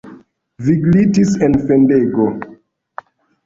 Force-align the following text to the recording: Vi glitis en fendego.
Vi 0.67 0.75
glitis 0.85 1.35
en 1.49 1.59
fendego. 1.67 2.29